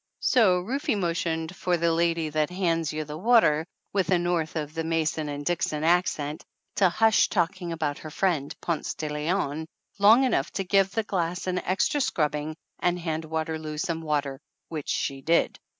So 0.21 0.61
Rufe 0.61 0.89
motioned 0.97 1.55
for 1.55 1.77
the 1.77 1.91
lady 1.93 2.29
that 2.29 2.49
hands 2.49 2.91
you 2.91 3.03
the 3.03 3.19
water, 3.19 3.67
with 3.93 4.09
a 4.09 4.17
North 4.17 4.55
of 4.55 4.73
the 4.73 4.83
Mason 4.83 5.29
and 5.29 5.45
Dixon 5.45 5.83
accent, 5.83 6.43
to 6.77 6.89
hush 6.89 7.29
talking 7.29 7.71
about 7.71 7.99
her 7.99 8.09
friend, 8.09 8.55
Ponce 8.61 8.95
de 8.95 9.07
Leon, 9.09 9.67
long 9.99 10.23
enough 10.23 10.49
to 10.53 10.63
give 10.63 10.89
the 10.93 11.03
glass 11.03 11.45
an 11.45 11.59
extra 11.59 12.01
scrubbing 12.01 12.55
and 12.79 12.97
hand 12.97 13.25
Waterloo 13.25 13.77
some 13.77 14.01
water, 14.01 14.39
which 14.69 14.89
she 14.89 15.21
did. 15.21 15.59